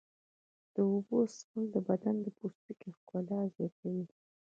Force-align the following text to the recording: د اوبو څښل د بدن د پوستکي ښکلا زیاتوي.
د 0.73 0.75
اوبو 0.91 1.17
څښل 1.35 1.63
د 1.73 1.77
بدن 1.87 2.15
د 2.21 2.27
پوستکي 2.37 2.89
ښکلا 2.97 3.41
زیاتوي. 3.55 4.05